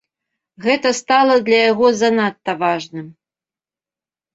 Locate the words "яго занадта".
1.71-2.51